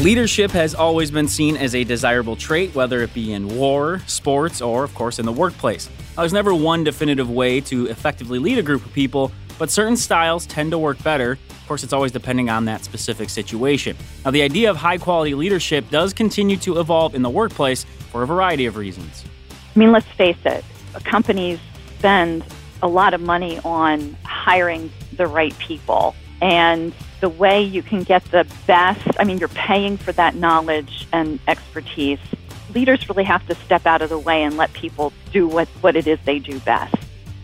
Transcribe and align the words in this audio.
Leadership 0.00 0.50
has 0.50 0.74
always 0.74 1.10
been 1.10 1.26
seen 1.26 1.56
as 1.56 1.74
a 1.74 1.82
desirable 1.82 2.36
trait, 2.36 2.74
whether 2.74 3.00
it 3.00 3.14
be 3.14 3.32
in 3.32 3.56
war, 3.56 4.02
sports, 4.06 4.60
or, 4.60 4.84
of 4.84 4.94
course, 4.94 5.18
in 5.18 5.24
the 5.24 5.32
workplace. 5.32 5.88
Now, 6.14 6.22
there's 6.22 6.34
never 6.34 6.54
one 6.54 6.84
definitive 6.84 7.30
way 7.30 7.62
to 7.62 7.86
effectively 7.86 8.38
lead 8.38 8.58
a 8.58 8.62
group 8.62 8.84
of 8.84 8.92
people, 8.92 9.32
but 9.58 9.70
certain 9.70 9.96
styles 9.96 10.44
tend 10.44 10.72
to 10.72 10.78
work 10.78 11.02
better. 11.02 11.32
Of 11.32 11.66
course, 11.66 11.82
it's 11.82 11.94
always 11.94 12.12
depending 12.12 12.50
on 12.50 12.66
that 12.66 12.84
specific 12.84 13.30
situation. 13.30 13.96
Now, 14.22 14.32
the 14.32 14.42
idea 14.42 14.68
of 14.68 14.76
high 14.76 14.98
quality 14.98 15.34
leadership 15.34 15.88
does 15.88 16.12
continue 16.12 16.58
to 16.58 16.78
evolve 16.78 17.14
in 17.14 17.22
the 17.22 17.30
workplace 17.30 17.84
for 18.12 18.22
a 18.22 18.26
variety 18.26 18.66
of 18.66 18.76
reasons. 18.76 19.24
I 19.74 19.78
mean, 19.78 19.92
let's 19.92 20.06
face 20.08 20.36
it, 20.44 20.62
companies 21.04 21.58
spend 21.98 22.44
a 22.82 22.88
lot 22.88 23.14
of 23.14 23.22
money 23.22 23.60
on 23.64 24.14
hiring 24.24 24.92
the 25.14 25.26
right 25.26 25.56
people. 25.58 26.14
And 26.42 26.92
the 27.20 27.28
way 27.28 27.62
you 27.62 27.82
can 27.82 28.02
get 28.02 28.24
the 28.26 28.46
best, 28.66 29.06
I 29.18 29.24
mean, 29.24 29.38
you're 29.38 29.48
paying 29.48 29.96
for 29.96 30.12
that 30.12 30.34
knowledge 30.34 31.06
and 31.12 31.38
expertise. 31.48 32.18
Leaders 32.74 33.08
really 33.08 33.24
have 33.24 33.46
to 33.48 33.54
step 33.54 33.86
out 33.86 34.02
of 34.02 34.10
the 34.10 34.18
way 34.18 34.42
and 34.42 34.56
let 34.56 34.72
people 34.72 35.12
do 35.32 35.48
what, 35.48 35.68
what 35.80 35.96
it 35.96 36.06
is 36.06 36.18
they 36.24 36.38
do 36.38 36.58
best. 36.60 36.94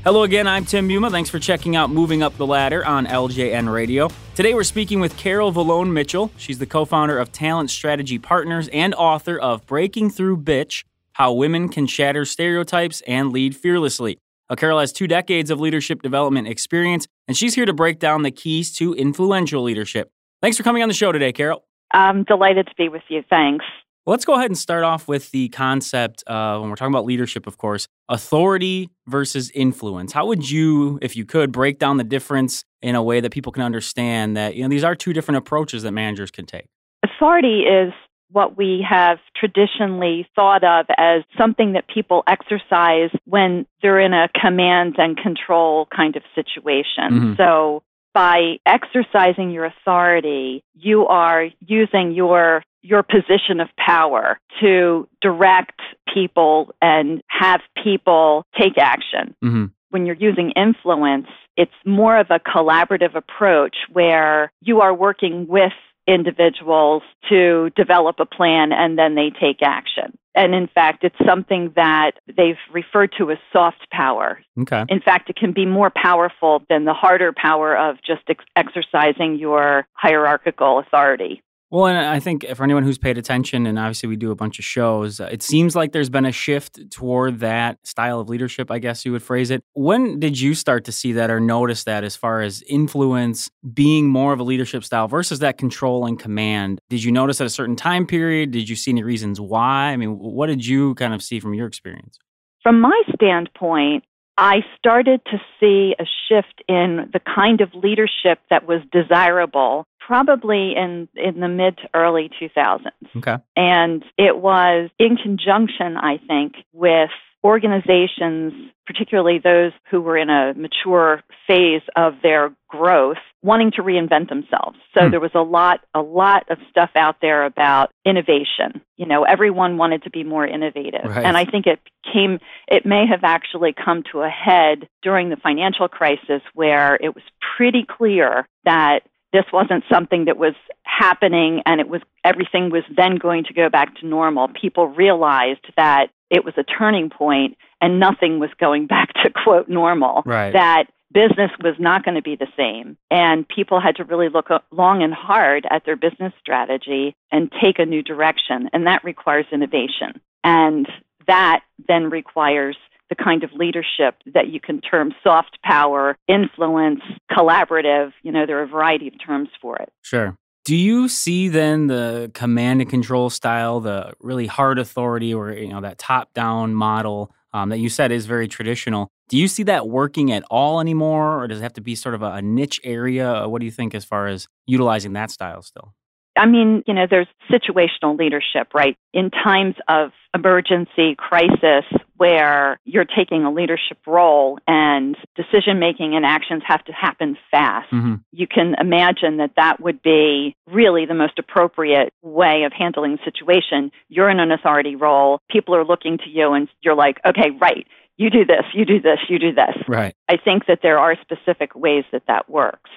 Hello 0.05 0.24
again, 0.24 0.48
I'm 0.48 0.64
Tim 0.64 0.88
Muma. 0.88 1.12
Thanks 1.12 1.30
for 1.30 1.38
checking 1.38 1.77
out 1.77 1.88
Moving 1.88 2.24
Up 2.24 2.37
the 2.37 2.47
Ladder 2.47 2.84
on 2.84 3.06
LJN 3.06 3.73
Radio. 3.73 4.11
Today 4.34 4.52
we're 4.52 4.64
speaking 4.64 4.98
with 4.98 5.16
Carol 5.16 5.52
Vallone 5.52 5.92
Mitchell. 5.92 6.33
She's 6.36 6.59
the 6.59 6.66
co 6.66 6.84
founder 6.84 7.19
of 7.19 7.30
Talent 7.30 7.70
Strategy 7.70 8.19
Partners 8.19 8.69
and 8.73 8.95
author 8.97 9.39
of 9.39 9.64
Breaking 9.64 10.11
Through 10.11 10.39
Bitch 10.39 10.83
How 11.12 11.33
Women 11.33 11.69
Can 11.69 11.86
Shatter 11.86 12.25
Stereotypes 12.25 13.00
and 13.06 13.33
Lead 13.33 13.55
Fearlessly. 13.55 14.19
Now, 14.51 14.56
Carol 14.56 14.80
has 14.80 14.92
two 14.92 15.06
decades 15.06 15.51
of 15.51 15.60
leadership 15.60 16.02
development 16.02 16.48
experience, 16.48 17.06
and 17.27 17.37
she's 17.37 17.55
here 17.55 17.66
to 17.66 17.73
break 17.73 17.98
down 17.98 18.23
the 18.23 18.30
keys 18.30 18.73
to 18.74 18.95
influential 18.95 19.62
leadership. 19.62 20.10
Thanks 20.42 20.56
for 20.56 20.62
coming 20.62 20.83
on 20.83 20.88
the 20.88 20.95
show 20.95 21.12
today, 21.12 21.33
Carol. 21.33 21.64
I'm 21.92 22.24
delighted 22.24 22.66
to 22.66 22.73
be 22.77 22.88
with 22.88 23.02
you. 23.09 23.23
Thanks. 23.28 23.64
Well, 24.05 24.14
let's 24.14 24.25
go 24.25 24.34
ahead 24.34 24.50
and 24.50 24.58
start 24.58 24.83
off 24.83 25.06
with 25.06 25.30
the 25.30 25.48
concept 25.50 26.25
uh, 26.27 26.58
when 26.58 26.70
we're 26.70 26.77
talking 26.77 26.92
about 26.92 27.05
leadership, 27.05 27.47
of 27.47 27.56
course, 27.56 27.86
authority 28.08 28.91
versus 29.06 29.52
influence. 29.55 30.12
How 30.12 30.27
would 30.27 30.50
you, 30.50 30.98
if 31.00 31.14
you 31.17 31.24
could, 31.24 31.52
break 31.52 31.78
down 31.78 31.98
the 31.98 32.05
difference 32.05 32.64
in 32.80 32.97
a 32.97 33.02
way 33.02 33.20
that 33.20 33.30
people 33.30 33.52
can 33.52 33.62
understand 33.62 34.36
that 34.36 34.56
you 34.56 34.64
know 34.64 34.69
these 34.69 34.83
are 34.83 34.97
two 34.97 35.12
different 35.12 35.39
approaches 35.39 35.84
that 35.84 35.92
managers 35.92 36.33
can 36.33 36.47
take? 36.47 36.67
Authority 37.05 37.61
is 37.61 37.92
what 38.33 38.56
we 38.56 38.84
have 38.88 39.19
traditionally 39.36 40.27
thought 40.34 40.64
of 40.64 40.86
as 40.97 41.22
something 41.38 41.75
that 41.75 41.86
people 41.86 42.22
exercise 42.27 43.11
when 43.24 43.66
they're 43.83 44.00
in 44.00 44.14
a 44.14 44.28
command 44.41 44.97
and 44.98 45.16
control 45.16 45.86
kind 45.94 46.16
of 46.16 46.22
situation. 46.34 47.11
Mm-hmm. 47.11 47.34
So 47.36 47.83
by 48.14 48.56
exercising 48.66 49.50
your 49.50 49.66
authority, 49.66 50.64
you 50.74 51.06
are 51.06 51.47
using 51.61 52.12
your 52.12 52.62
your 52.84 53.05
position 53.05 53.61
of 53.61 53.69
power 53.77 54.41
to 54.61 55.08
direct 55.20 55.80
people 56.12 56.74
and 56.83 57.22
have 57.28 57.61
people 57.83 58.44
take 58.58 58.77
action. 58.77 59.36
Mm-hmm. 59.42 59.67
When 59.91 60.05
you're 60.05 60.17
using 60.17 60.52
influence, 60.56 61.28
it's 61.56 61.70
more 61.86 62.19
of 62.19 62.28
a 62.30 62.41
collaborative 62.41 63.14
approach 63.14 63.77
where 63.92 64.50
you 64.61 64.80
are 64.80 64.92
working 64.92 65.46
with 65.46 65.72
individuals 66.06 67.03
to 67.28 67.70
develop 67.77 68.17
a 68.19 68.27
plan 68.27 68.72
and 68.72 68.98
then 68.98 69.14
they 69.14 69.31
take 69.31 69.62
action. 69.62 70.17
And 70.34 70.55
in 70.55 70.67
fact, 70.67 71.05
it's 71.05 71.17
something 71.27 71.72
that 71.77 72.12
they've 72.27 72.56
referred 72.72 73.12
to 73.19 73.31
as 73.31 73.39
soft 73.53 73.91
power. 73.91 74.41
Okay. 74.58 74.84
In 74.89 75.00
fact, 75.00 75.28
it 75.28 75.36
can 75.36 75.53
be 75.53 75.67
more 75.67 75.92
powerful 75.95 76.62
than 76.70 76.84
the 76.84 76.95
harder 76.95 77.33
power 77.36 77.77
of 77.77 77.97
just 78.05 78.23
ex- 78.28 78.45
exercising 78.56 79.36
your 79.36 79.86
hierarchical 79.92 80.78
authority. 80.78 81.42
Well, 81.73 81.87
and 81.87 81.97
I 81.97 82.20
think 82.20 82.47
for 82.55 82.65
anyone 82.65 82.83
who's 82.83 82.98
paid 82.98 83.17
attention, 83.17 83.65
and 83.65 83.78
obviously 83.78 84.06
we 84.06 84.17
do 84.17 84.31
a 84.31 84.34
bunch 84.34 84.59
of 84.59 84.65
shows, 84.65 85.20
uh, 85.20 85.31
it 85.33 85.42
seems 85.42 85.75
like 85.75 85.92
there's 85.92 86.11
been 86.11 86.27
a 86.27 86.31
shift 86.31 86.91
toward 86.91 87.41
that 87.41 87.79
style 87.83 88.20
of 88.20 88.29
leadership, 88.29 88.70
I 88.70 88.79
guess 88.79 89.07
you 89.07 89.13
would 89.13 89.23
phrase 89.23 89.51
it. 89.51 89.64
When 89.73 90.20
did 90.20 90.39
you 90.39 90.52
start 90.55 90.85
to 90.85 90.92
see 90.92 91.13
that 91.13 91.30
or 91.30 91.41
notice 91.41 91.85
that 91.85 92.05
as 92.05 92.14
far 92.14 92.42
as 92.42 92.63
influence 92.69 93.48
being 93.73 94.07
more 94.07 94.35
of 94.35 94.41
a 94.41 94.42
leadership 94.42 94.85
style 94.85 95.08
versus 95.08 95.39
that 95.39 95.57
control 95.57 96.05
and 96.05 96.19
command? 96.19 96.79
Did 96.91 97.02
you 97.02 97.11
notice 97.11 97.41
at 97.41 97.46
a 97.46 97.51
certain 97.51 97.75
time 97.75 98.07
period? 98.07 98.51
Did 98.51 98.69
you 98.69 98.77
see 98.77 98.91
any 98.91 99.02
reasons 99.02 99.41
why? 99.41 99.92
I 99.92 99.96
mean, 99.96 100.19
what 100.19 100.48
did 100.48 100.67
you 100.67 100.95
kind 100.96 101.14
of 101.14 101.23
see 101.23 101.41
from 101.41 101.55
your 101.55 101.69
experience? 101.69 102.19
From 102.63 102.83
my 102.83 103.01
standpoint, 103.14 104.05
I 104.39 104.61
started 104.79 105.20
to 105.27 105.39
see 105.61 105.95
a 105.98 106.05
shift 106.29 106.63
in 106.69 107.11
the 107.13 107.20
kind 107.20 107.61
of 107.61 107.75
leadership 107.75 108.41
that 108.51 108.67
was 108.67 108.81
desirable 108.91 109.87
probably 110.01 110.75
in 110.77 111.09
in 111.15 111.41
the 111.41 111.48
mid 111.48 111.77
to 111.79 111.89
early 111.95 112.31
2000s. 112.41 112.91
Okay. 113.17 113.37
And 113.57 114.05
it 114.19 114.37
was 114.37 114.91
in 114.98 115.17
conjunction 115.17 115.97
I 115.97 116.19
think 116.27 116.55
with 116.73 117.11
organizations, 117.45 118.53
particularly 118.86 119.39
those 119.39 119.73
who 119.91 120.01
were 120.01 120.17
in 120.17 120.30
a 120.30 120.55
mature 120.55 121.23
phase 121.47 121.83
of 121.97 122.14
their 122.23 122.53
growth, 122.69 123.19
wanting 123.42 123.73
to 123.73 123.83
reinvent 123.83 124.29
themselves. 124.29 124.79
So 124.95 125.05
hmm. 125.05 125.11
there 125.11 125.20
was 125.20 125.33
a 125.35 125.41
lot, 125.41 125.81
a 125.95 126.01
lot 126.01 126.45
of 126.51 126.58
stuff 126.70 126.91
out 126.95 127.17
there 127.20 127.45
about 127.45 127.91
innovation. 128.05 128.81
You 128.97 129.06
know, 129.06 129.25
everyone 129.25 129.76
wanted 129.76 130.05
to 130.05 130.11
be 130.11 130.25
more 130.25 130.47
innovative. 130.47 131.05
Right. 131.05 131.25
And 131.25 131.37
I 131.37 131.44
think 131.44 131.67
it 131.67 131.81
came, 132.12 132.38
it 132.69 132.87
may 132.87 133.05
have 133.06 133.25
actually 133.25 133.75
come 133.75 134.05
to 134.12 134.20
a 134.20 134.29
head 134.29 134.88
during 135.02 135.29
the 135.29 135.37
financial 135.37 135.88
crisis 135.88 136.43
where 136.55 136.97
it 136.97 137.14
was 137.14 137.25
pretty 137.56 137.85
clear 137.88 138.47
that 138.64 139.00
this 139.32 139.44
wasn't 139.53 139.85
something 139.91 140.26
that 140.26 140.37
was 140.37 140.55
happening 140.85 141.62
and 141.67 141.81
it 141.81 141.88
was 141.88 142.00
everything 142.25 142.70
was 142.70 142.85
then 142.97 143.17
going 143.17 143.44
to 143.44 143.55
go 143.55 143.69
back 143.69 143.94
to 143.97 144.06
normal 144.06 144.49
people 144.49 144.88
realized 144.88 145.67
that 145.76 146.09
it 146.31 146.44
was 146.44 146.55
a 146.56 146.62
turning 146.62 147.11
point 147.11 147.56
and 147.81 147.99
nothing 147.99 148.38
was 148.38 148.50
going 148.59 148.87
back 148.94 149.12
to 149.23 149.31
quote 149.31 149.69
normal. 149.69 150.23
Right. 150.25 150.53
That 150.53 150.85
business 151.12 151.50
was 151.62 151.75
not 151.79 152.05
going 152.05 152.15
to 152.15 152.23
be 152.23 152.37
the 152.37 152.47
same. 152.56 152.97
And 153.11 153.47
people 153.47 153.81
had 153.81 153.97
to 153.97 154.05
really 154.05 154.29
look 154.29 154.49
long 154.70 155.03
and 155.03 155.12
hard 155.12 155.67
at 155.70 155.85
their 155.85 155.97
business 155.97 156.32
strategy 156.41 157.14
and 157.31 157.53
take 157.62 157.79
a 157.79 157.85
new 157.85 158.03
direction. 158.03 158.70
And 158.73 158.87
that 158.87 159.05
requires 159.05 159.47
innovation. 159.53 160.20
And 160.43 160.88
that 161.26 161.61
then 161.87 162.11
requires 162.11 162.76
the 163.12 163.23
kind 163.23 163.44
of 163.44 163.50
leadership 163.52 164.14
that 164.32 164.49
you 164.49 164.58
can 164.58 164.81
term 164.81 165.12
soft 165.23 165.58
power, 165.62 166.17
influence, 166.28 167.00
collaborative. 167.31 168.12
You 168.23 168.32
know, 168.32 168.46
there 168.46 168.58
are 168.58 168.62
a 168.62 168.69
variety 168.69 169.08
of 169.08 169.14
terms 169.25 169.50
for 169.61 169.76
it. 169.76 169.93
Sure. 170.00 170.37
Do 170.64 170.76
you 170.76 171.08
see 171.08 171.49
then 171.49 171.88
the 171.88 172.31
command 172.34 172.81
and 172.81 172.88
control 172.88 173.28
style, 173.28 173.81
the 173.81 174.14
really 174.20 174.46
hard 174.46 174.78
authority, 174.78 175.34
or 175.34 175.52
you 175.52 175.69
know 175.69 175.81
that 175.81 175.99
top-down 175.99 176.72
model 176.72 177.34
um, 177.52 177.69
that 177.70 177.78
you 177.78 177.88
said 177.88 178.12
is 178.12 178.26
very 178.26 178.49
traditional? 178.49 179.08
Do 179.28 179.37
you 179.37 179.49
see 179.49 179.64
that 179.64 179.88
working 179.88 180.31
at 180.32 180.44
all 180.50 180.81
anymore, 180.81 181.43
or 181.43 181.49
does 181.49 181.58
it 181.58 181.62
have 181.62 181.72
to 181.75 181.81
be 181.81 181.94
sort 181.94 182.14
of 182.14 182.22
a, 182.22 182.32
a 182.34 182.43
niche 182.43 182.81
area? 182.84 183.49
What 183.49 183.58
do 183.58 183.67
you 183.67 183.72
think 183.72 183.94
as 183.94 184.05
far 184.05 184.28
as 184.28 184.46
utilizing 184.67 185.14
that 185.14 185.31
style 185.31 185.62
still? 185.62 185.94
I 186.37 186.47
mean, 186.47 186.82
you 186.87 186.94
know, 186.94 187.06
there's 187.09 187.29
situational 187.50 188.19
leadership, 188.19 188.75
right? 188.75 188.97
In 189.12 189.31
times 189.31 189.75
of 189.88 190.12
emergency, 190.35 191.15
crisis, 191.17 191.85
where 192.17 192.79
you're 192.85 193.05
taking 193.05 193.44
a 193.44 193.53
leadership 193.53 193.99
role 194.06 194.59
and 194.67 195.17
decision 195.37 195.79
making 195.79 196.15
and 196.15 196.25
actions 196.25 196.62
have 196.67 196.82
to 196.85 196.93
happen 196.93 197.37
fast, 197.50 197.91
mm-hmm. 197.93 198.15
you 198.31 198.47
can 198.47 198.75
imagine 198.81 199.38
that 199.38 199.53
that 199.56 199.81
would 199.81 200.00
be 200.03 200.56
really 200.67 201.05
the 201.05 201.15
most 201.15 201.38
appropriate 201.38 202.12
way 202.23 202.62
of 202.64 202.73
handling 202.73 203.12
the 203.12 203.19
situation. 203.25 203.91
You're 204.09 204.31
in 204.31 204.41
an 204.41 204.53
authority 204.53 204.97
role, 204.97 205.41
people 205.50 205.75
are 205.75 205.85
looking 205.85 206.19
to 206.19 206.31
you, 206.31 206.53
and 206.53 206.69
you're 206.81 206.97
like, 206.97 207.19
okay, 207.26 207.50
right. 207.61 207.87
You 208.19 208.31
do 208.31 208.44
this, 208.44 208.64
you 208.75 208.85
do 208.85 209.00
this, 209.00 209.19
you 209.29 209.38
do 209.38 209.53
this. 209.53 209.75
Right. 209.88 210.14
I 210.29 210.37
think 210.37 210.67
that 210.67 210.81
there 210.82 210.99
are 210.99 211.17
specific 211.23 211.75
ways 211.75 212.05
that 212.12 212.23
that 212.29 212.49
works. 212.49 212.91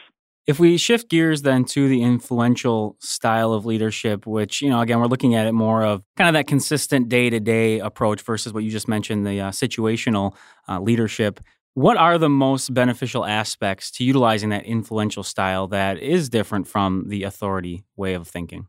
If 0.47 0.59
we 0.59 0.77
shift 0.77 1.09
gears 1.09 1.41
then 1.41 1.65
to 1.65 1.87
the 1.87 2.03
influential 2.03 2.97
style 2.99 3.51
of 3.51 3.65
leadership, 3.65 4.27
which, 4.27 4.61
you 4.61 4.69
know, 4.69 4.79
again, 4.79 4.99
we're 4.99 5.07
looking 5.07 5.33
at 5.33 5.47
it 5.47 5.53
more 5.53 5.83
of 5.83 6.03
kind 6.17 6.27
of 6.27 6.33
that 6.33 6.45
consistent 6.45 7.09
day 7.09 7.31
to 7.31 7.39
day 7.39 7.79
approach 7.79 8.21
versus 8.21 8.53
what 8.53 8.63
you 8.63 8.69
just 8.69 8.87
mentioned, 8.87 9.25
the 9.25 9.41
uh, 9.41 9.49
situational 9.49 10.35
uh, 10.69 10.79
leadership. 10.79 11.39
What 11.73 11.97
are 11.97 12.19
the 12.19 12.29
most 12.29 12.73
beneficial 12.73 13.25
aspects 13.25 13.89
to 13.91 14.03
utilizing 14.03 14.49
that 14.49 14.65
influential 14.65 15.23
style 15.23 15.67
that 15.69 15.97
is 15.97 16.29
different 16.29 16.67
from 16.67 17.05
the 17.07 17.23
authority 17.23 17.83
way 17.97 18.13
of 18.13 18.27
thinking? 18.27 18.67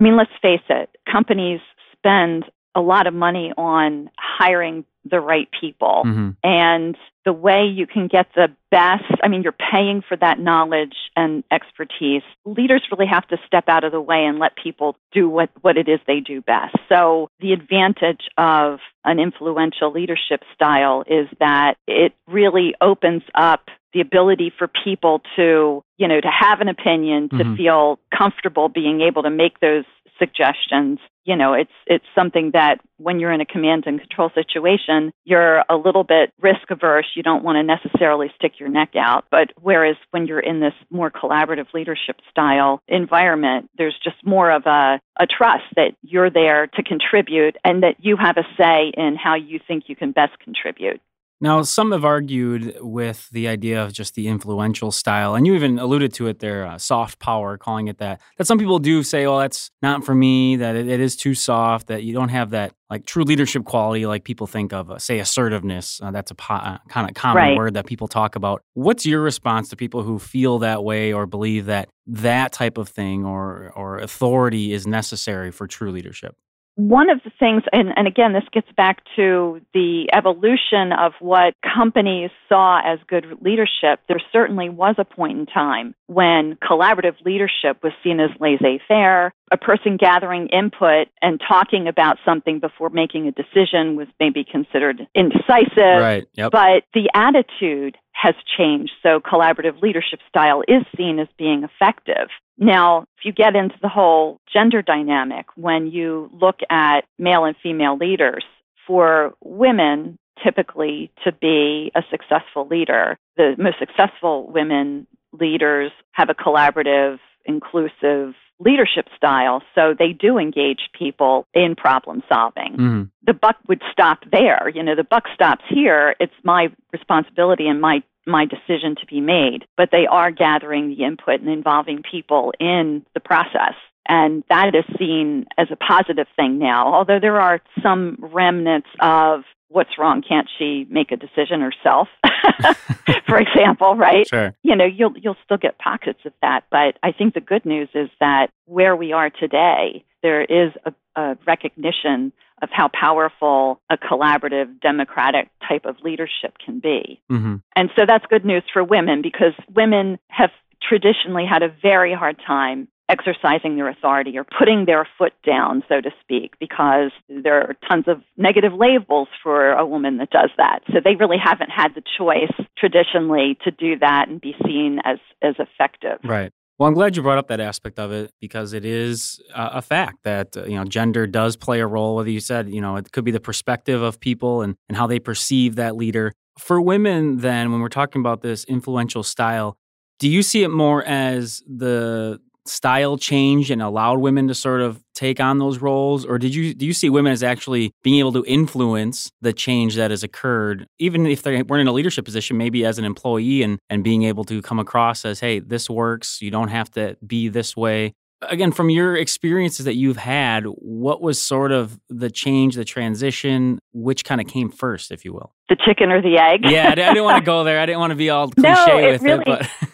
I 0.00 0.04
mean, 0.04 0.16
let's 0.16 0.30
face 0.40 0.62
it, 0.70 0.90
companies 1.10 1.60
spend 1.92 2.44
a 2.76 2.80
lot 2.80 3.08
of 3.08 3.14
money 3.14 3.52
on 3.56 4.10
hiring 4.18 4.84
the 5.10 5.20
right 5.20 5.48
people. 5.60 6.02
Mm-hmm. 6.04 6.30
And 6.44 6.96
the 7.24 7.32
way 7.32 7.64
you 7.64 7.86
can 7.86 8.06
get 8.06 8.26
the 8.36 8.48
best, 8.70 9.04
I 9.22 9.28
mean, 9.28 9.42
you're 9.42 9.52
paying 9.52 10.02
for 10.06 10.16
that 10.16 10.38
knowledge 10.38 10.94
and 11.16 11.42
expertise. 11.50 12.22
Leaders 12.44 12.82
really 12.92 13.06
have 13.10 13.26
to 13.28 13.38
step 13.46 13.64
out 13.68 13.82
of 13.82 13.92
the 13.92 14.00
way 14.00 14.24
and 14.24 14.38
let 14.38 14.52
people 14.62 14.96
do 15.12 15.28
what, 15.28 15.50
what 15.62 15.76
it 15.76 15.88
is 15.88 15.98
they 16.06 16.20
do 16.20 16.40
best. 16.40 16.76
So 16.88 17.30
the 17.40 17.52
advantage 17.52 18.28
of 18.36 18.78
an 19.04 19.18
influential 19.18 19.90
leadership 19.90 20.42
style 20.54 21.02
is 21.06 21.28
that 21.40 21.74
it 21.86 22.12
really 22.28 22.74
opens 22.80 23.22
up 23.34 23.68
the 23.92 24.02
ability 24.02 24.52
for 24.56 24.68
people 24.84 25.22
to, 25.36 25.82
you 25.96 26.08
know, 26.08 26.20
to 26.20 26.28
have 26.28 26.60
an 26.60 26.68
opinion, 26.68 27.30
to 27.30 27.36
mm-hmm. 27.36 27.56
feel 27.56 27.98
comfortable 28.16 28.68
being 28.68 29.00
able 29.00 29.22
to 29.22 29.30
make 29.30 29.58
those 29.60 29.84
suggestions. 30.18 30.98
You 31.24 31.36
know, 31.36 31.54
it's 31.54 31.72
it's 31.86 32.04
something 32.14 32.52
that 32.52 32.80
when 32.98 33.18
you're 33.18 33.32
in 33.32 33.40
a 33.40 33.46
command 33.46 33.84
and 33.86 33.98
control 34.00 34.30
situation, 34.34 35.12
you're 35.24 35.64
a 35.68 35.76
little 35.76 36.04
bit 36.04 36.32
risk 36.40 36.70
averse. 36.70 37.06
You 37.14 37.22
don't 37.22 37.42
want 37.42 37.56
to 37.56 37.62
necessarily 37.62 38.30
stick 38.36 38.60
your 38.60 38.68
neck 38.68 38.90
out. 38.96 39.24
But 39.30 39.52
whereas 39.60 39.96
when 40.10 40.26
you're 40.26 40.40
in 40.40 40.60
this 40.60 40.74
more 40.90 41.10
collaborative 41.10 41.72
leadership 41.74 42.16
style 42.30 42.80
environment, 42.86 43.70
there's 43.76 43.96
just 44.02 44.16
more 44.24 44.50
of 44.50 44.66
a, 44.66 45.00
a 45.18 45.26
trust 45.26 45.64
that 45.74 45.96
you're 46.02 46.30
there 46.30 46.68
to 46.68 46.82
contribute 46.82 47.56
and 47.64 47.82
that 47.82 47.96
you 47.98 48.16
have 48.16 48.36
a 48.36 48.46
say 48.56 48.92
in 48.96 49.16
how 49.16 49.34
you 49.34 49.58
think 49.66 49.84
you 49.88 49.96
can 49.96 50.12
best 50.12 50.38
contribute. 50.38 51.00
Now, 51.40 51.62
some 51.62 51.92
have 51.92 52.04
argued 52.04 52.78
with 52.80 53.28
the 53.30 53.46
idea 53.46 53.82
of 53.82 53.92
just 53.92 54.14
the 54.14 54.26
influential 54.26 54.90
style, 54.90 55.34
and 55.34 55.46
you 55.46 55.54
even 55.54 55.78
alluded 55.78 56.14
to 56.14 56.28
it 56.28 56.38
there, 56.38 56.64
uh, 56.66 56.78
soft 56.78 57.18
power, 57.18 57.58
calling 57.58 57.88
it 57.88 57.98
that. 57.98 58.22
That 58.38 58.46
some 58.46 58.58
people 58.58 58.78
do 58.78 59.02
say, 59.02 59.26
"Oh, 59.26 59.38
that's 59.38 59.70
not 59.82 60.04
for 60.04 60.14
me. 60.14 60.56
That 60.56 60.76
it, 60.76 60.88
it 60.88 60.98
is 60.98 61.14
too 61.14 61.34
soft. 61.34 61.88
That 61.88 62.04
you 62.04 62.14
don't 62.14 62.30
have 62.30 62.50
that 62.50 62.72
like 62.88 63.04
true 63.04 63.24
leadership 63.24 63.64
quality, 63.64 64.06
like 64.06 64.24
people 64.24 64.46
think 64.46 64.72
of, 64.72 64.90
uh, 64.90 64.98
say, 64.98 65.18
assertiveness. 65.18 66.00
Uh, 66.02 66.10
that's 66.10 66.30
a 66.30 66.34
po- 66.34 66.54
uh, 66.54 66.78
kind 66.88 67.08
of 67.08 67.14
common 67.14 67.42
right. 67.42 67.56
word 67.56 67.74
that 67.74 67.84
people 67.84 68.08
talk 68.08 68.36
about. 68.36 68.62
What's 68.74 69.04
your 69.04 69.20
response 69.20 69.68
to 69.70 69.76
people 69.76 70.02
who 70.02 70.18
feel 70.18 70.60
that 70.60 70.84
way 70.84 71.12
or 71.12 71.26
believe 71.26 71.66
that 71.66 71.88
that 72.06 72.52
type 72.52 72.78
of 72.78 72.88
thing 72.88 73.26
or 73.26 73.72
or 73.76 73.98
authority 73.98 74.72
is 74.72 74.86
necessary 74.86 75.50
for 75.50 75.66
true 75.66 75.90
leadership? 75.90 76.34
One 76.76 77.08
of 77.08 77.20
the 77.24 77.30
things, 77.38 77.62
and, 77.72 77.88
and, 77.96 78.06
again, 78.06 78.34
this 78.34 78.44
gets 78.52 78.68
back 78.76 79.02
to 79.16 79.60
the 79.72 80.08
evolution 80.12 80.92
of 80.92 81.12
what 81.20 81.54
companies 81.62 82.30
saw 82.50 82.80
as 82.84 82.98
good 83.08 83.24
leadership. 83.40 84.00
There 84.08 84.20
certainly 84.30 84.68
was 84.68 84.94
a 84.98 85.04
point 85.04 85.38
in 85.38 85.46
time 85.46 85.94
when 86.06 86.58
collaborative 86.62 87.24
leadership 87.24 87.82
was 87.82 87.92
seen 88.04 88.20
as 88.20 88.30
laissez 88.38 88.80
faire. 88.86 89.32
A 89.50 89.56
person 89.56 89.96
gathering 89.96 90.48
input 90.48 91.08
and 91.22 91.40
talking 91.40 91.88
about 91.88 92.18
something 92.26 92.60
before 92.60 92.90
making 92.90 93.26
a 93.26 93.32
decision 93.32 93.96
was 93.96 94.08
maybe 94.20 94.44
considered 94.44 95.06
indecisive. 95.14 96.00
Right. 96.00 96.26
Yep. 96.34 96.52
But 96.52 96.82
the 96.92 97.08
attitude 97.14 97.96
has 98.12 98.34
changed. 98.58 98.92
So 99.02 99.20
collaborative 99.20 99.80
leadership 99.82 100.20
style 100.28 100.62
is 100.66 100.82
seen 100.96 101.18
as 101.18 101.28
being 101.38 101.64
effective. 101.64 102.28
Now, 102.58 103.02
if 103.18 103.24
you 103.24 103.32
get 103.32 103.54
into 103.54 103.76
the 103.82 103.88
whole 103.88 104.40
gender 104.52 104.82
dynamic, 104.82 105.46
when 105.56 105.88
you 105.88 106.30
look 106.32 106.60
at 106.70 107.02
male 107.18 107.44
and 107.44 107.56
female 107.62 107.96
leaders, 107.96 108.44
for 108.86 109.34
women 109.42 110.18
typically 110.42 111.10
to 111.24 111.32
be 111.32 111.90
a 111.94 112.02
successful 112.10 112.66
leader, 112.68 113.18
the 113.36 113.54
most 113.58 113.78
successful 113.78 114.50
women 114.50 115.06
leaders 115.32 115.92
have 116.12 116.30
a 116.30 116.34
collaborative, 116.34 117.18
inclusive 117.44 118.34
leadership 118.58 119.08
style. 119.16 119.62
So 119.74 119.94
they 119.98 120.12
do 120.12 120.38
engage 120.38 120.90
people 120.98 121.46
in 121.54 121.74
problem 121.76 122.22
solving. 122.28 122.72
Mm-hmm. 122.72 123.02
The 123.26 123.34
buck 123.34 123.56
would 123.68 123.82
stop 123.92 124.20
there. 124.30 124.70
You 124.74 124.82
know, 124.82 124.94
the 124.94 125.04
buck 125.04 125.24
stops 125.34 125.64
here. 125.68 126.14
It's 126.20 126.32
my 126.42 126.68
responsibility 126.92 127.68
and 127.68 127.80
my 127.80 128.02
my 128.28 128.44
decision 128.44 128.96
to 128.96 129.06
be 129.06 129.20
made, 129.20 129.66
but 129.76 129.90
they 129.92 130.04
are 130.04 130.32
gathering 130.32 130.88
the 130.88 131.04
input 131.04 131.40
and 131.40 131.48
involving 131.48 132.02
people 132.02 132.52
in 132.58 133.06
the 133.14 133.20
process. 133.20 133.74
And 134.08 134.44
that 134.48 134.74
is 134.74 134.84
seen 134.98 135.46
as 135.56 135.68
a 135.70 135.76
positive 135.76 136.26
thing 136.36 136.58
now, 136.58 136.92
although 136.92 137.20
there 137.20 137.40
are 137.40 137.60
some 137.82 138.16
remnants 138.20 138.88
of 139.00 139.42
what's 139.76 139.98
wrong 139.98 140.22
can't 140.26 140.48
she 140.58 140.86
make 140.88 141.12
a 141.12 141.16
decision 141.16 141.60
herself 141.60 142.08
for 143.28 143.38
example 143.38 143.94
right 143.94 144.26
sure. 144.26 144.54
you 144.62 144.74
know 144.74 144.86
you'll 144.86 145.12
you'll 145.18 145.36
still 145.44 145.58
get 145.58 145.78
pockets 145.78 146.20
of 146.24 146.32
that 146.40 146.64
but 146.70 146.96
i 147.02 147.12
think 147.12 147.34
the 147.34 147.42
good 147.42 147.66
news 147.66 147.90
is 147.94 148.08
that 148.18 148.46
where 148.64 148.96
we 148.96 149.12
are 149.12 149.28
today 149.28 150.02
there 150.22 150.42
is 150.42 150.72
a, 150.86 151.20
a 151.20 151.36
recognition 151.46 152.32
of 152.62 152.70
how 152.72 152.88
powerful 152.88 153.78
a 153.90 153.98
collaborative 153.98 154.80
democratic 154.80 155.50
type 155.68 155.84
of 155.84 155.96
leadership 156.02 156.54
can 156.64 156.80
be 156.80 157.20
mm-hmm. 157.30 157.56
and 157.76 157.90
so 157.94 158.06
that's 158.06 158.24
good 158.30 158.46
news 158.46 158.62
for 158.72 158.82
women 158.82 159.20
because 159.20 159.52
women 159.74 160.18
have 160.28 160.50
traditionally 160.88 161.44
had 161.44 161.62
a 161.62 161.68
very 161.82 162.14
hard 162.14 162.40
time 162.46 162.88
exercising 163.08 163.76
their 163.76 163.88
authority 163.88 164.36
or 164.36 164.44
putting 164.44 164.84
their 164.84 165.06
foot 165.16 165.32
down, 165.44 165.82
so 165.88 166.00
to 166.00 166.10
speak, 166.20 166.54
because 166.58 167.12
there 167.28 167.60
are 167.60 167.76
tons 167.88 168.04
of 168.08 168.22
negative 168.36 168.72
labels 168.72 169.28
for 169.42 169.72
a 169.72 169.86
woman 169.86 170.18
that 170.18 170.30
does 170.30 170.50
that. 170.56 170.80
So 170.88 170.98
they 171.04 171.14
really 171.14 171.38
haven't 171.42 171.70
had 171.70 171.94
the 171.94 172.02
choice 172.18 172.52
traditionally 172.76 173.58
to 173.64 173.70
do 173.70 173.98
that 174.00 174.28
and 174.28 174.40
be 174.40 174.54
seen 174.64 174.98
as, 175.04 175.18
as 175.42 175.54
effective. 175.58 176.18
Right. 176.24 176.52
Well, 176.78 176.88
I'm 176.88 176.94
glad 176.94 177.16
you 177.16 177.22
brought 177.22 177.38
up 177.38 177.48
that 177.48 177.60
aspect 177.60 177.98
of 177.98 178.12
it 178.12 178.32
because 178.38 178.74
it 178.74 178.84
is 178.84 179.40
uh, 179.54 179.70
a 179.72 179.82
fact 179.82 180.24
that 180.24 180.56
uh, 180.56 180.64
you 180.64 180.74
know 180.74 180.84
gender 180.84 181.26
does 181.26 181.56
play 181.56 181.80
a 181.80 181.86
role. 181.86 182.16
Whether 182.16 182.28
you 182.28 182.40
said 182.40 182.68
you 182.68 182.82
know 182.82 182.96
it 182.96 183.12
could 183.12 183.24
be 183.24 183.30
the 183.30 183.40
perspective 183.40 184.02
of 184.02 184.20
people 184.20 184.60
and 184.60 184.76
and 184.86 184.96
how 184.98 185.06
they 185.06 185.18
perceive 185.18 185.76
that 185.76 185.96
leader. 185.96 186.34
For 186.58 186.78
women, 186.78 187.38
then, 187.38 187.72
when 187.72 187.80
we're 187.80 187.88
talking 187.88 188.20
about 188.20 188.42
this 188.42 188.64
influential 188.64 189.22
style, 189.22 189.78
do 190.18 190.28
you 190.28 190.42
see 190.42 190.64
it 190.64 190.68
more 190.68 191.02
as 191.04 191.62
the 191.66 192.40
style 192.68 193.16
changed 193.16 193.70
and 193.70 193.82
allowed 193.82 194.18
women 194.18 194.48
to 194.48 194.54
sort 194.54 194.80
of 194.80 195.02
take 195.14 195.40
on 195.40 195.58
those 195.58 195.78
roles? 195.78 196.24
Or 196.24 196.38
did 196.38 196.54
you 196.54 196.74
do 196.74 196.86
you 196.86 196.92
see 196.92 197.10
women 197.10 197.32
as 197.32 197.42
actually 197.42 197.92
being 198.02 198.18
able 198.18 198.32
to 198.32 198.44
influence 198.46 199.30
the 199.40 199.52
change 199.52 199.96
that 199.96 200.10
has 200.10 200.22
occurred 200.22 200.86
even 200.98 201.26
if 201.26 201.42
they 201.42 201.62
weren't 201.62 201.80
in 201.80 201.88
a 201.88 201.92
leadership 201.92 202.24
position 202.24 202.56
maybe 202.56 202.84
as 202.84 202.98
an 202.98 203.04
employee 203.04 203.62
and 203.62 203.78
and 203.90 204.04
being 204.04 204.24
able 204.24 204.44
to 204.44 204.62
come 204.62 204.78
across 204.78 205.24
as 205.24 205.40
hey 205.40 205.58
this 205.58 205.90
works. 205.90 206.40
You 206.40 206.50
don't 206.50 206.68
have 206.68 206.90
to 206.92 207.16
be 207.26 207.48
this 207.48 207.76
way. 207.76 208.12
Again 208.42 208.70
from 208.70 208.90
your 208.90 209.16
experiences 209.16 209.86
that 209.86 209.94
you've 209.94 210.18
had 210.18 210.64
what 210.64 211.22
was 211.22 211.40
sort 211.40 211.72
of 211.72 211.98
the 212.10 212.30
change 212.30 212.74
the 212.74 212.84
transition? 212.84 213.78
Which 213.92 214.24
kind 214.24 214.40
of 214.40 214.46
came 214.46 214.70
first 214.70 215.10
if 215.10 215.24
you 215.24 215.32
will? 215.32 215.54
The 215.70 215.76
chicken 215.76 216.12
or 216.12 216.20
the 216.20 216.36
egg? 216.38 216.60
Yeah 216.70 216.90
i, 216.90 216.94
didn't 216.94 217.24
want 217.24 217.38
to 217.38 217.44
go 217.44 217.64
there. 217.64 217.80
I 217.80 217.86
didn't 217.86 218.00
want 218.00 218.10
to 218.10 218.16
be 218.16 218.28
all 218.28 218.48
cliche 218.50 218.86
no, 218.86 218.98
it 218.98 219.12
with 219.12 219.22
really, 219.22 219.40
it 219.40 219.44
but 219.46 219.70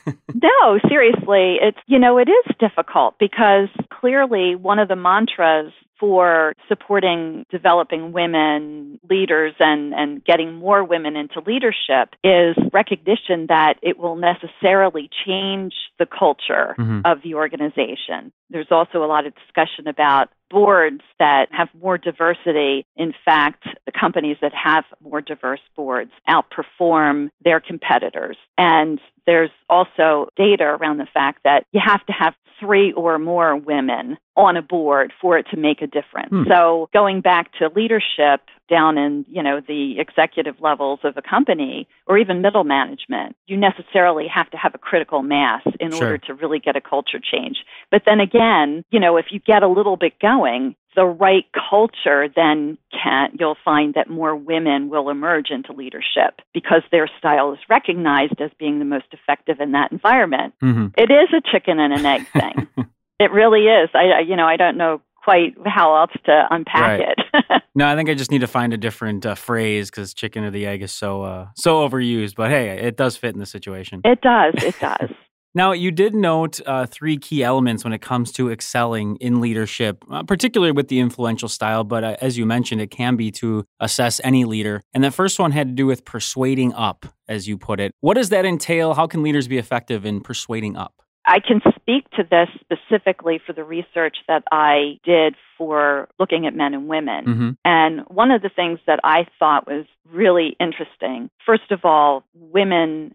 no 0.43 0.79
seriously 0.89 1.57
it's 1.61 1.79
you 1.87 1.99
know 1.99 2.19
it 2.19 2.29
is 2.29 2.55
difficult 2.59 3.15
because 3.19 3.69
clearly 3.93 4.55
one 4.55 4.79
of 4.79 4.89
the 4.89 4.97
mantras 4.97 5.73
for 6.03 6.53
supporting 6.67 7.47
developing 7.49 8.11
women 8.11 8.99
leaders 9.09 9.55
and, 9.61 9.95
and 9.95 10.25
getting 10.25 10.53
more 10.53 10.83
women 10.83 11.15
into 11.15 11.39
leadership 11.47 12.17
is 12.25 12.57
recognition 12.73 13.47
that 13.49 13.75
it 13.83 13.97
will 13.99 14.17
necessarily 14.17 15.09
change 15.25 15.73
the 16.01 16.07
culture 16.07 16.75
mm-hmm. 16.77 17.03
of 17.05 17.19
the 17.23 17.35
organization. 17.35 18.33
There's 18.51 18.67
also 18.73 19.05
a 19.05 19.07
lot 19.07 19.29
of 19.29 19.35
discussion 19.37 19.87
about 19.87 20.31
boards 20.51 21.03
that 21.21 21.47
have 21.53 21.69
more 21.81 21.99
diversity. 21.99 22.85
In 22.97 23.15
fact, 23.25 23.63
the 23.87 23.93
companies 23.93 24.39
that 24.43 24.53
have 24.53 24.85
more 25.01 25.21
diverse 25.21 25.61
boards 25.77 26.11
outperform 26.29 27.31
their 27.45 27.61
competitors. 27.61 28.37
And 28.59 29.01
there's 29.25 29.51
also 29.71 30.29
data 30.37 30.65
around 30.65 30.99
the 30.99 31.07
fact 31.15 31.43
that 31.45 31.65
you 31.73 31.81
have 31.85 32.05
to 32.07 32.13
have 32.13 32.35
three 32.63 32.93
or 32.93 33.19
more 33.19 33.57
women 33.57 34.17
on 34.37 34.57
a 34.57 34.63
board 34.63 35.13
for 35.21 35.37
it 35.37 35.47
to 35.51 35.57
make 35.57 35.83
a 35.83 35.87
difference. 35.87 36.31
Hmm. 36.31 36.45
So 36.49 36.89
going 36.93 37.21
back 37.21 37.53
to 37.59 37.69
leadership 37.75 38.41
down 38.71 38.97
in, 38.97 39.27
you 39.29 39.43
know, 39.43 39.61
the 39.67 39.97
executive 39.99 40.55
levels 40.61 41.01
of 41.05 41.17
a 41.17 41.23
company 41.23 41.89
or 42.07 42.17
even 42.17 42.41
middle 42.41 42.65
management, 42.65 43.37
you 43.47 43.57
necessarily 43.57 44.27
have 44.33 44.49
to 44.51 44.57
have 44.57 44.75
a 44.75 44.79
critical 44.79 45.23
mass 45.23 45.63
in 45.81 45.91
sure. 45.91 46.05
order 46.05 46.19
to 46.19 46.35
really 46.35 46.61
get 46.61 46.77
a 46.77 46.81
culture 46.81 47.21
change. 47.21 47.59
But 47.91 48.03
then 48.07 48.21
again, 48.21 48.85
you 48.91 49.01
know, 49.01 49.17
if 49.17 49.27
you 49.31 49.41
get 49.41 49.63
a 49.63 49.69
little 49.69 49.97
bit 49.97 50.19
going, 50.21 50.77
the 50.95 51.05
right 51.05 51.45
culture, 51.71 52.29
then 52.35 52.79
can 52.93 53.31
you'll 53.39 53.57
find 53.65 53.95
that 53.95 54.09
more 54.09 54.37
women 54.37 54.89
will 54.89 55.09
emerge 55.09 55.51
into 55.51 55.73
leadership 55.73 56.41
because 56.53 56.83
their 56.91 57.09
style 57.19 57.53
is 57.53 57.59
recognized 57.69 58.41
as 58.41 58.51
being 58.59 58.79
the 58.79 58.85
most 58.85 59.07
effective 59.13 59.61
in 59.61 59.73
that 59.73 59.93
environment. 59.93 60.55
Mm-hmm. 60.63 60.89
It 60.97 61.11
is 61.11 61.29
a 61.33 61.41
chicken 61.51 61.79
and 61.79 61.93
an 61.93 62.05
egg 62.05 62.27
thing. 62.33 62.69
it 63.19 63.31
really 63.33 63.67
is. 63.67 63.91
I, 63.95 64.21
you 64.21 64.37
know, 64.37 64.47
I 64.47 64.57
don't 64.57 64.77
know 64.77 65.01
quite 65.23 65.55
how 65.65 65.97
else 65.97 66.13
to 66.25 66.47
unpack 66.51 67.01
right. 67.01 67.17
it. 67.35 67.63
no, 67.75 67.87
I 67.87 67.97
think 67.97 68.11
I 68.11 68.15
just 68.15 68.31
need 68.31 68.41
to 68.41 68.47
find 68.47 68.73
a 68.73 68.77
different 68.77 69.25
uh, 69.25 69.35
phrase 69.35 69.91
because 69.91 70.15
chicken 70.15 70.45
or 70.45 70.51
the 70.51 70.67
egg 70.67 70.83
is 70.83 70.93
so 70.93 71.23
uh, 71.23 71.49
so 71.55 71.89
overused. 71.89 72.35
But 72.37 72.51
hey, 72.51 72.71
it 72.81 72.97
does 72.97 73.17
fit 73.17 73.35
in 73.35 73.39
the 73.39 73.47
situation. 73.47 74.01
It 74.05 74.21
does. 74.21 74.55
It 74.59 74.79
does. 74.81 75.11
Now, 75.55 75.73
you 75.73 75.91
did 75.91 76.15
note 76.15 76.61
uh, 76.67 76.87
three 76.87 77.19
key 77.19 77.43
elements 77.43 77.85
when 77.85 77.93
it 77.93 78.01
comes 78.01 78.33
to 78.33 78.51
excelling 78.51 79.17
in 79.17 79.41
leadership, 79.41 80.03
uh, 80.11 80.23
particularly 80.23 80.73
with 80.73 80.89
the 80.89 80.99
influential 80.99 81.49
style, 81.49 81.85
but 81.85 82.05
uh, 82.05 82.17
as 82.23 82.39
you 82.39 82.47
mentioned, 82.47 82.81
it 82.81 82.91
can 82.91 83.17
be 83.17 83.31
to 83.33 83.67
assess 83.79 84.19
any 84.25 84.47
leader. 84.47 84.83
And 84.95 85.05
the 85.05 85.11
first 85.11 85.39
one 85.39 85.53
had 85.53 85.69
to 85.69 85.75
do 85.75 85.87
with 85.87 86.07
persuading 86.07 86.73
up, 86.73 87.05
as 87.29 87.49
you 87.49 87.59
put 87.59 87.81
it. 87.81 87.93
What 88.01 88.15
does 88.15 88.31
that 88.31 88.47
entail? 88.47 88.95
How 88.95 89.07
can 89.07 89.23
leaders 89.23 89.47
be 89.47 89.59
effective 89.59 90.07
in 90.07 90.23
persuading 90.23 90.77
up? 90.77 90.95
I 91.27 91.39
can 91.39 91.61
speak 91.77 92.11
to 92.13 92.25
this 92.29 92.49
specifically 92.61 93.41
for 93.47 93.53
the 93.53 93.63
research 93.63 94.17
that 94.29 94.43
I 94.51 94.99
did 95.05 95.37
for 95.57 96.09
looking 96.19 96.47
at 96.47 96.55
men 96.55 96.75
and 96.75 96.89
women. 96.89 97.25
Mm-hmm. 97.25 97.51
And 97.65 98.01
one 98.09 98.31
of 98.31 98.43
the 98.43 98.49
things 98.49 98.81
that 98.87 99.01
I 99.05 99.27
thought 99.39 99.67
was 99.67 99.87
really 100.11 100.57
interesting, 100.59 101.31
first 101.47 101.71
of 101.71 101.85
all, 101.85 102.25
women 102.35 103.15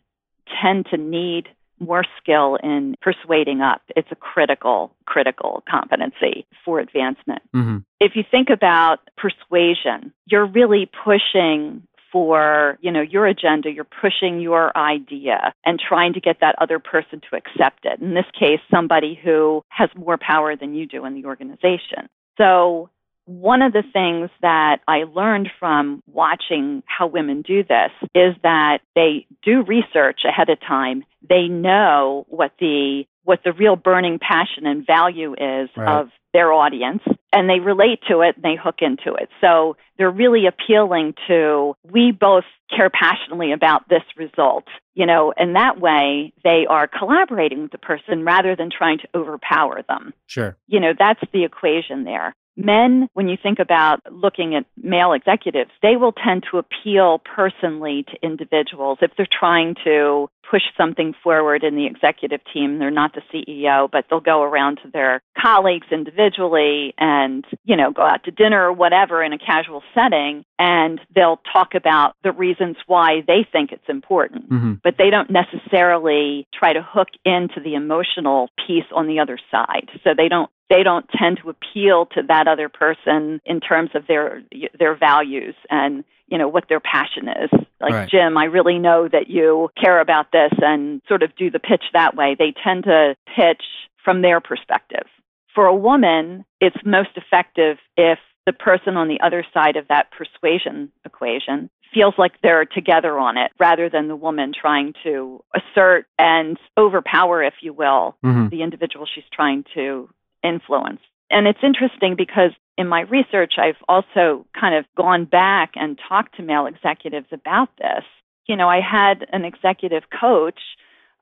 tend 0.61 0.85
to 0.91 0.97
need 0.97 1.49
more 1.79 2.03
skill 2.21 2.57
in 2.61 2.95
persuading 3.01 3.61
up. 3.61 3.81
It's 3.95 4.11
a 4.11 4.15
critical, 4.15 4.91
critical 5.05 5.63
competency 5.69 6.45
for 6.65 6.79
advancement. 6.79 7.41
Mm-hmm. 7.55 7.77
If 7.99 8.13
you 8.15 8.23
think 8.29 8.49
about 8.49 8.99
persuasion, 9.17 10.13
you're 10.25 10.47
really 10.47 10.89
pushing 11.03 11.83
for 12.11 12.77
you 12.79 12.89
know 12.89 13.01
your 13.01 13.25
agenda 13.25 13.69
you're 13.69 13.83
pushing 13.83 14.39
your 14.39 14.75
idea 14.77 15.53
and 15.65 15.77
trying 15.77 16.13
to 16.13 16.21
get 16.21 16.37
that 16.39 16.55
other 16.59 16.79
person 16.79 17.19
to 17.19 17.35
accept 17.35 17.85
it 17.85 17.99
in 17.99 18.13
this 18.13 18.25
case 18.39 18.61
somebody 18.71 19.19
who 19.21 19.61
has 19.67 19.89
more 19.93 20.17
power 20.17 20.55
than 20.55 20.73
you 20.73 20.85
do 20.85 21.03
in 21.03 21.15
the 21.15 21.25
organization 21.25 22.07
so 22.37 22.89
one 23.27 23.61
of 23.61 23.73
the 23.73 23.83
things 23.93 24.29
that 24.41 24.79
I 24.87 25.03
learned 25.03 25.49
from 25.59 26.01
watching 26.07 26.81
how 26.85 27.07
women 27.07 27.41
do 27.41 27.63
this 27.63 27.91
is 28.15 28.33
that 28.43 28.79
they 28.95 29.27
do 29.43 29.63
research 29.63 30.21
ahead 30.27 30.49
of 30.49 30.59
time. 30.61 31.03
They 31.27 31.47
know 31.47 32.25
what 32.29 32.53
the 32.59 33.03
what 33.23 33.41
the 33.43 33.51
real 33.51 33.75
burning 33.75 34.19
passion 34.19 34.65
and 34.65 34.87
value 34.87 35.33
is 35.33 35.69
right. 35.75 35.99
of 35.99 36.09
their 36.31 36.53
audience 36.53 37.01
and 37.33 37.49
they 37.49 37.59
relate 37.59 37.99
to 38.09 38.21
it 38.21 38.35
and 38.35 38.43
they 38.43 38.55
hook 38.55 38.77
into 38.79 39.13
it. 39.15 39.27
So 39.41 39.75
they're 39.97 40.09
really 40.09 40.45
appealing 40.45 41.13
to 41.27 41.75
we 41.83 42.13
both 42.17 42.45
care 42.73 42.89
passionately 42.89 43.51
about 43.51 43.89
this 43.89 44.03
result, 44.15 44.63
you 44.93 45.05
know, 45.05 45.33
and 45.35 45.55
that 45.55 45.79
way 45.79 46.31
they 46.43 46.65
are 46.69 46.87
collaborating 46.87 47.63
with 47.63 47.71
the 47.71 47.77
person 47.77 48.23
rather 48.23 48.55
than 48.55 48.69
trying 48.69 48.99
to 48.99 49.07
overpower 49.13 49.83
them. 49.87 50.13
Sure. 50.27 50.55
You 50.67 50.79
know, 50.79 50.93
that's 50.97 51.21
the 51.33 51.43
equation 51.43 52.05
there. 52.05 52.33
Men, 52.57 53.07
when 53.13 53.29
you 53.29 53.37
think 53.41 53.59
about 53.59 54.01
looking 54.11 54.55
at 54.55 54.65
male 54.75 55.13
executives, 55.13 55.69
they 55.83 55.95
will 55.95 56.11
tend 56.11 56.43
to 56.51 56.57
appeal 56.57 57.19
personally 57.19 58.03
to 58.09 58.25
individuals 58.25 58.97
if 59.01 59.11
they're 59.15 59.27
trying 59.39 59.75
to 59.83 60.27
push 60.49 60.63
something 60.77 61.13
forward 61.23 61.63
in 61.63 61.75
the 61.75 61.85
executive 61.85 62.39
team. 62.53 62.79
They're 62.79 62.89
not 62.89 63.13
the 63.13 63.21
CEO, 63.33 63.89
but 63.91 64.05
they'll 64.09 64.19
go 64.19 64.41
around 64.41 64.79
to 64.83 64.89
their 64.91 65.21
colleagues 65.39 65.87
individually 65.91 66.93
and, 66.97 67.45
you 67.63 67.75
know, 67.75 67.91
go 67.91 68.01
out 68.01 68.23
to 68.23 68.31
dinner 68.31 68.67
or 68.67 68.73
whatever 68.73 69.23
in 69.23 69.33
a 69.33 69.37
casual 69.37 69.83
setting 69.93 70.43
and 70.57 70.99
they'll 71.13 71.39
talk 71.51 71.75
about 71.75 72.15
the 72.23 72.31
reasons 72.31 72.77
why 72.87 73.21
they 73.27 73.45
think 73.51 73.71
it's 73.71 73.89
important. 73.89 74.49
Mm-hmm. 74.49 74.73
But 74.83 74.95
they 74.97 75.09
don't 75.09 75.29
necessarily 75.29 76.47
try 76.57 76.73
to 76.73 76.81
hook 76.81 77.09
into 77.25 77.59
the 77.63 77.75
emotional 77.75 78.49
piece 78.65 78.85
on 78.95 79.07
the 79.07 79.19
other 79.19 79.37
side. 79.51 79.89
So 80.03 80.11
they 80.15 80.29
don't 80.29 80.49
they 80.69 80.83
don't 80.83 81.05
tend 81.17 81.39
to 81.41 81.49
appeal 81.49 82.07
to 82.07 82.21
that 82.27 82.47
other 82.47 82.69
person 82.69 83.41
in 83.45 83.59
terms 83.59 83.91
of 83.93 84.07
their 84.07 84.43
their 84.77 84.95
values 84.95 85.55
and 85.69 86.03
you 86.27 86.37
know 86.37 86.47
what 86.47 86.65
their 86.69 86.79
passion 86.79 87.27
is 87.27 87.49
like 87.81 87.93
right. 87.93 88.09
jim 88.09 88.37
i 88.37 88.45
really 88.45 88.77
know 88.79 89.07
that 89.07 89.29
you 89.29 89.69
care 89.81 89.99
about 89.99 90.31
this 90.31 90.51
and 90.61 91.01
sort 91.07 91.23
of 91.23 91.35
do 91.35 91.49
the 91.49 91.59
pitch 91.59 91.83
that 91.93 92.15
way 92.15 92.35
they 92.37 92.53
tend 92.63 92.83
to 92.83 93.15
pitch 93.35 93.63
from 94.03 94.21
their 94.21 94.39
perspective 94.39 95.07
for 95.53 95.65
a 95.65 95.75
woman 95.75 96.45
it's 96.59 96.77
most 96.85 97.09
effective 97.15 97.77
if 97.95 98.19
the 98.45 98.53
person 98.53 98.95
on 98.95 99.09
the 99.09 99.19
other 99.21 99.45
side 99.53 99.75
of 99.75 99.87
that 99.89 100.07
persuasion 100.11 100.91
equation 101.05 101.69
feels 101.93 102.13
like 102.17 102.33
they're 102.43 102.65
together 102.65 103.17
on 103.17 103.37
it 103.37 103.51
rather 103.59 103.89
than 103.89 104.09
the 104.09 104.15
woman 104.15 104.51
trying 104.59 104.93
to 105.03 105.41
assert 105.55 106.05
and 106.19 106.57
overpower 106.77 107.41
if 107.41 107.55
you 107.61 107.73
will 107.73 108.15
mm-hmm. 108.23 108.49
the 108.49 108.61
individual 108.61 109.07
she's 109.13 109.23
trying 109.33 109.63
to 109.73 110.09
influence. 110.43 110.99
And 111.29 111.47
it's 111.47 111.59
interesting 111.63 112.15
because 112.17 112.51
in 112.77 112.87
my 112.87 113.01
research, 113.01 113.53
I've 113.57 113.81
also 113.89 114.45
kind 114.59 114.75
of 114.75 114.85
gone 114.95 115.25
back 115.25 115.71
and 115.75 115.99
talked 116.07 116.37
to 116.37 116.43
male 116.43 116.67
executives 116.67 117.27
about 117.31 117.69
this. 117.77 118.03
You 118.47 118.55
know, 118.55 118.69
I 118.69 118.79
had 118.79 119.25
an 119.33 119.43
executive 119.43 120.03
coach, 120.21 120.59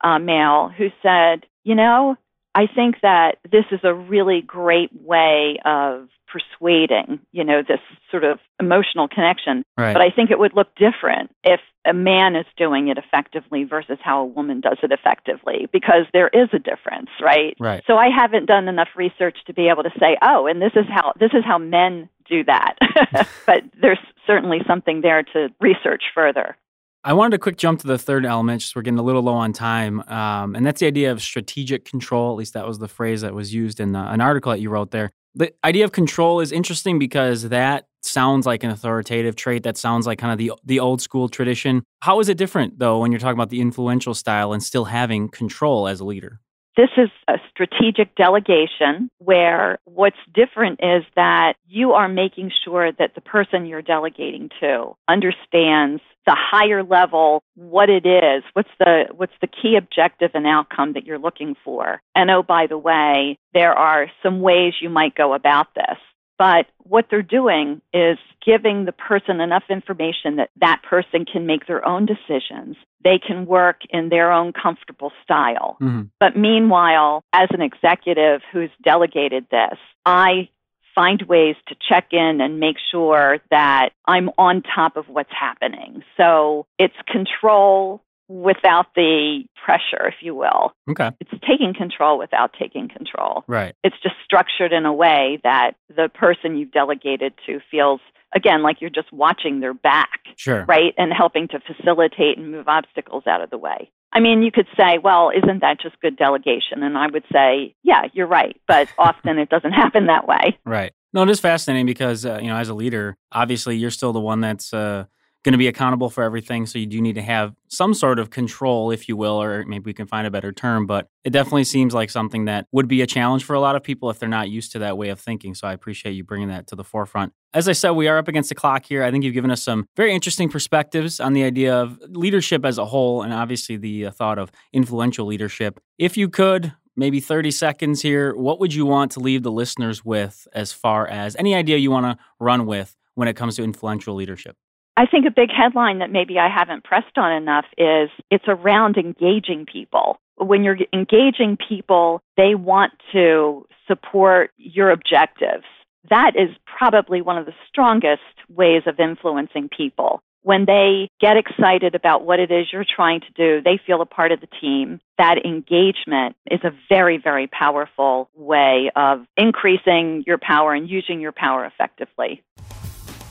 uh, 0.03 0.19
male, 0.19 0.69
who 0.77 0.89
said, 1.01 1.45
you 1.63 1.73
know, 1.75 2.17
I 2.55 2.67
think 2.73 3.01
that 3.01 3.37
this 3.43 3.65
is 3.71 3.81
a 3.83 3.93
really 3.93 4.41
great 4.41 4.89
way 4.93 5.59
of 5.65 6.07
persuading, 6.35 7.19
you 7.31 7.43
know, 7.43 7.61
this 7.61 7.79
sort 8.09 8.23
of 8.23 8.39
emotional 8.59 9.07
connection. 9.07 9.63
Right. 9.77 9.93
But 9.93 10.01
I 10.01 10.09
think 10.09 10.31
it 10.31 10.39
would 10.39 10.53
look 10.55 10.69
different 10.75 11.35
if 11.43 11.59
a 11.85 11.93
man 11.93 12.35
is 12.35 12.45
doing 12.57 12.87
it 12.87 12.97
effectively 12.97 13.63
versus 13.63 13.97
how 14.01 14.21
a 14.21 14.25
woman 14.25 14.61
does 14.61 14.77
it 14.81 14.91
effectively 14.91 15.67
because 15.71 16.05
there 16.13 16.29
is 16.29 16.49
a 16.53 16.59
difference, 16.59 17.09
right? 17.21 17.55
Right. 17.59 17.83
So 17.87 17.97
I 17.97 18.09
haven't 18.09 18.47
done 18.47 18.67
enough 18.67 18.89
research 18.95 19.37
to 19.47 19.53
be 19.53 19.67
able 19.67 19.83
to 19.83 19.91
say, 19.99 20.17
"Oh, 20.21 20.47
and 20.47 20.61
this 20.61 20.73
is 20.75 20.85
how 20.89 21.13
this 21.19 21.31
is 21.33 21.43
how 21.45 21.57
men 21.57 22.09
do 22.29 22.43
that." 22.45 22.75
but 23.45 23.63
there's 23.79 23.99
certainly 24.25 24.59
something 24.65 25.01
there 25.01 25.23
to 25.23 25.49
research 25.59 26.03
further. 26.13 26.57
I 27.05 27.13
wanted 27.13 27.31
to 27.31 27.39
quick 27.39 27.55
jump 27.57 27.79
to 27.81 27.87
the 27.87 27.97
third 27.97 28.25
element, 28.25 28.61
just 28.61 28.75
we're 28.75 28.81
getting 28.81 28.99
a 28.99 29.03
little 29.03 29.21
low 29.21 29.35
on 29.35 29.53
time, 29.53 30.01
um, 30.09 30.55
and 30.55 30.65
that's 30.65 30.79
the 30.79 30.87
idea 30.87 31.11
of 31.11 31.21
strategic 31.21 31.85
control. 31.85 32.31
At 32.31 32.37
least 32.37 32.53
that 32.55 32.67
was 32.67 32.79
the 32.79 32.87
phrase 32.87 33.21
that 33.21 33.33
was 33.33 33.53
used 33.53 33.79
in 33.79 33.93
the, 33.93 33.99
an 33.99 34.21
article 34.21 34.51
that 34.51 34.59
you 34.59 34.69
wrote 34.69 34.91
there 34.91 35.11
the 35.35 35.53
idea 35.63 35.83
of 35.83 35.91
control 35.91 36.39
is 36.39 36.51
interesting 36.51 36.97
because 36.97 37.49
that 37.49 37.87
sounds 38.01 38.45
like 38.45 38.63
an 38.63 38.69
authoritative 38.69 39.35
trait. 39.35 39.63
That 39.63 39.77
sounds 39.77 40.07
like 40.07 40.17
kind 40.17 40.31
of 40.31 40.37
the 40.37 40.53
the 40.63 40.79
old 40.79 41.01
school 41.01 41.27
tradition. 41.27 41.83
How 42.01 42.19
is 42.19 42.29
it 42.29 42.37
different 42.37 42.79
though 42.79 42.99
when 42.99 43.11
you're 43.11 43.19
talking 43.19 43.37
about 43.37 43.49
the 43.49 43.61
influential 43.61 44.13
style 44.13 44.53
and 44.53 44.63
still 44.63 44.85
having 44.85 45.29
control 45.29 45.87
as 45.87 45.99
a 45.99 46.05
leader? 46.05 46.39
This 46.77 46.89
is 46.97 47.09
a 47.29 47.35
strategic 47.49 48.15
delegation 48.15 49.09
where 49.19 49.79
what's 49.85 50.17
different 50.33 50.81
is 50.83 51.03
that 51.15 51.53
you 51.67 51.93
are 51.93 52.09
making 52.09 52.51
sure 52.65 52.91
that 52.91 53.15
the 53.15 53.21
person 53.21 53.65
you're 53.65 53.81
delegating 53.81 54.49
to 54.59 54.95
understands 55.07 56.01
the 56.25 56.35
higher 56.37 56.83
level 56.83 57.43
what 57.55 57.89
it 57.89 58.05
is 58.05 58.43
what's 58.53 58.69
the 58.79 59.05
what's 59.15 59.33
the 59.41 59.47
key 59.47 59.77
objective 59.77 60.31
and 60.33 60.47
outcome 60.47 60.93
that 60.93 61.05
you're 61.05 61.19
looking 61.19 61.55
for. 61.63 62.01
And 62.13 62.29
oh 62.29 62.43
by 62.43 62.67
the 62.67 62.77
way 62.77 63.37
there 63.53 63.73
are 63.73 64.07
some 64.21 64.41
ways 64.41 64.73
you 64.81 64.89
might 64.89 65.15
go 65.15 65.33
about 65.33 65.67
this 65.75 65.97
but 66.37 66.67
what 66.79 67.07
they're 67.09 67.21
doing 67.21 67.81
is 67.93 68.17
giving 68.45 68.85
the 68.85 68.91
person 68.91 69.41
enough 69.41 69.63
information 69.69 70.35
that 70.37 70.49
that 70.61 70.81
person 70.83 71.25
can 71.25 71.45
make 71.45 71.65
their 71.67 71.85
own 71.85 72.05
decisions. 72.05 72.75
They 73.03 73.19
can 73.19 73.45
work 73.45 73.81
in 73.89 74.09
their 74.09 74.31
own 74.31 74.53
comfortable 74.53 75.11
style. 75.23 75.77
Mm-hmm. 75.81 76.03
But 76.19 76.37
meanwhile, 76.37 77.23
as 77.33 77.49
an 77.51 77.61
executive 77.61 78.41
who's 78.51 78.69
delegated 78.83 79.47
this, 79.49 79.77
I 80.05 80.49
find 80.93 81.21
ways 81.23 81.55
to 81.67 81.75
check 81.89 82.07
in 82.11 82.39
and 82.41 82.59
make 82.59 82.77
sure 82.91 83.39
that 83.51 83.89
I'm 84.07 84.29
on 84.37 84.63
top 84.63 84.95
of 84.95 85.09
what's 85.09 85.31
happening. 85.37 86.03
So 86.17 86.65
it's 86.79 86.95
control 87.07 88.01
without 88.27 88.87
the 88.95 89.43
pressure, 89.63 90.07
if 90.07 90.15
you 90.21 90.35
will. 90.35 90.73
Okay. 90.89 91.11
It's 91.19 91.31
taking 91.47 91.73
control 91.75 92.17
without 92.17 92.51
taking 92.57 92.89
control. 92.89 93.43
Right. 93.47 93.75
It's 93.83 93.95
just 94.01 94.15
structured 94.23 94.71
in 94.71 94.85
a 94.85 94.93
way 94.93 95.39
that 95.43 95.71
the 95.95 96.09
person 96.13 96.57
you've 96.57 96.71
delegated 96.71 97.33
to 97.45 97.59
feels 97.69 97.99
again 98.35 98.63
like 98.63 98.81
you're 98.81 98.89
just 98.89 99.11
watching 99.11 99.59
their 99.59 99.73
back. 99.73 100.19
Sure. 100.35 100.65
Right? 100.65 100.93
And 100.97 101.13
helping 101.13 101.47
to 101.49 101.59
facilitate 101.59 102.37
and 102.37 102.51
move 102.51 102.67
obstacles 102.67 103.23
out 103.27 103.41
of 103.41 103.49
the 103.49 103.57
way. 103.57 103.91
I 104.11 104.19
mean, 104.21 104.43
you 104.43 104.51
could 104.51 104.67
say, 104.77 104.97
well, 104.97 105.29
isn't 105.29 105.59
that 105.61 105.81
just 105.81 105.99
good 105.99 106.15
delegation? 106.15 106.83
And 106.83 106.97
I 106.97 107.07
would 107.07 107.25
say, 107.33 107.75
yeah, 107.83 108.03
you're 108.13 108.27
right. 108.27 108.59
But 108.67 108.87
often 108.97 109.37
it 109.37 109.49
doesn't 109.49 109.73
happen 109.73 110.07
that 110.07 110.27
way. 110.27 110.57
Right. 110.65 110.93
No, 111.13 111.23
it 111.23 111.29
is 111.29 111.39
fascinating 111.39 111.85
because, 111.85 112.25
uh, 112.25 112.39
you 112.41 112.47
know, 112.47 112.57
as 112.57 112.69
a 112.69 112.73
leader, 112.73 113.17
obviously 113.31 113.77
you're 113.77 113.91
still 113.91 114.13
the 114.13 114.19
one 114.19 114.41
that's 114.41 114.73
uh, 114.73 115.05
going 115.45 115.53
to 115.53 115.59
be 115.59 115.67
accountable 115.67 116.09
for 116.09 116.23
everything. 116.23 116.65
So 116.65 116.79
you 116.79 116.87
do 116.87 116.99
need 116.99 117.15
to 117.15 117.21
have 117.21 117.53
some 117.67 117.93
sort 117.93 118.17
of 118.17 118.31
control, 118.31 118.89
if 118.89 119.07
you 119.07 119.15
will, 119.15 119.39
or 119.39 119.63
maybe 119.65 119.83
we 119.85 119.93
can 119.93 120.07
find 120.07 120.25
a 120.25 120.31
better 120.31 120.51
term. 120.51 120.87
But 120.87 121.07
it 121.23 121.29
definitely 121.29 121.65
seems 121.65 121.93
like 121.93 122.09
something 122.09 122.45
that 122.45 122.65
would 122.71 122.87
be 122.87 123.03
a 123.03 123.07
challenge 123.07 123.43
for 123.43 123.53
a 123.53 123.59
lot 123.59 123.75
of 123.75 123.83
people 123.83 124.09
if 124.09 124.17
they're 124.17 124.27
not 124.27 124.49
used 124.49 124.71
to 124.71 124.79
that 124.79 124.97
way 124.97 125.09
of 125.09 125.19
thinking. 125.19 125.53
So 125.53 125.67
I 125.67 125.73
appreciate 125.73 126.13
you 126.13 126.23
bringing 126.23 126.47
that 126.47 126.65
to 126.67 126.75
the 126.75 126.83
forefront. 126.83 127.31
As 127.53 127.69
I 127.69 127.73
said, 127.73 127.91
we 127.91 128.07
are 128.07 128.17
up 128.17 128.27
against 128.27 128.49
the 128.49 128.55
clock 128.55 128.85
here. 128.85 129.03
I 129.03 129.11
think 129.11 129.23
you've 129.23 129.35
given 129.35 129.51
us 129.51 129.61
some 129.61 129.87
very 129.95 130.13
interesting 130.13 130.49
perspectives 130.49 131.19
on 131.19 131.33
the 131.33 131.43
idea 131.43 131.75
of 131.75 131.99
leadership 132.09 132.65
as 132.65 132.79
a 132.79 132.85
whole, 132.85 133.21
and 133.21 133.31
obviously 133.31 133.77
the 133.77 134.07
uh, 134.07 134.11
thought 134.11 134.39
of 134.39 134.51
influential 134.73 135.27
leadership. 135.27 135.79
If 135.99 136.17
you 136.17 136.27
could, 136.27 136.73
maybe 136.95 137.19
30 137.19 137.51
seconds 137.51 138.01
here, 138.01 138.35
what 138.35 138.59
would 138.59 138.73
you 138.73 138.87
want 138.87 139.11
to 139.11 139.19
leave 139.19 139.43
the 139.43 139.51
listeners 139.51 140.03
with 140.03 140.47
as 140.53 140.73
far 140.73 141.07
as 141.07 141.35
any 141.35 141.53
idea 141.53 141.77
you 141.77 141.91
want 141.91 142.17
to 142.17 142.25
run 142.39 142.65
with 142.65 142.97
when 143.13 143.27
it 143.27 143.35
comes 143.35 143.57
to 143.57 143.63
influential 143.63 144.15
leadership? 144.15 144.57
I 144.97 145.05
think 145.05 145.25
a 145.25 145.31
big 145.31 145.49
headline 145.51 145.99
that 145.99 146.09
maybe 146.09 146.39
I 146.39 146.49
haven't 146.49 146.85
pressed 146.85 147.17
on 147.17 147.33
enough 147.33 147.65
is 147.77 148.09
it's 148.31 148.45
around 148.47 148.97
engaging 148.97 149.65
people. 149.65 150.17
When 150.37 150.63
you're 150.63 150.77
engaging 150.93 151.57
people, 151.57 152.21
they 152.37 152.55
want 152.55 152.93
to 153.11 153.65
support 153.87 154.51
your 154.57 154.91
objectives. 154.91 155.65
That 156.09 156.33
is 156.35 156.49
probably 156.65 157.21
one 157.21 157.37
of 157.37 157.45
the 157.45 157.53
strongest 157.67 158.21
ways 158.49 158.83
of 158.85 158.99
influencing 158.99 159.69
people. 159.75 160.21
When 160.43 160.65
they 160.65 161.09
get 161.19 161.37
excited 161.37 161.95
about 161.95 162.23
what 162.23 162.39
it 162.39 162.51
is 162.51 162.67
you're 162.71 162.85
trying 162.85 163.21
to 163.21 163.31
do, 163.35 163.61
they 163.63 163.79
feel 163.85 164.01
a 164.01 164.05
part 164.05 164.31
of 164.31 164.39
the 164.39 164.47
team. 164.61 165.01
That 165.17 165.43
engagement 165.43 166.35
is 166.49 166.59
a 166.63 166.71
very, 166.87 167.17
very 167.17 167.47
powerful 167.47 168.29
way 168.35 168.91
of 168.95 169.25
increasing 169.35 170.23
your 170.27 170.37
power 170.37 170.73
and 170.73 170.87
using 170.87 171.19
your 171.19 171.31
power 171.31 171.65
effectively. 171.65 172.43